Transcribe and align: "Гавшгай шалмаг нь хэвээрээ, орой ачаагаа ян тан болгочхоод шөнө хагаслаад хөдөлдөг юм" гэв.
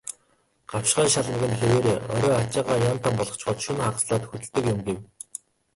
"Гавшгай 0.71 1.07
шалмаг 1.13 1.41
нь 1.49 1.57
хэвээрээ, 1.59 1.97
орой 2.15 2.35
ачаагаа 2.41 2.79
ян 2.91 2.97
тан 3.03 3.13
болгочхоод 3.17 3.57
шөнө 3.63 3.81
хагаслаад 3.85 4.23
хөдөлдөг 4.27 4.65
юм" 4.73 4.79
гэв. 4.87 4.97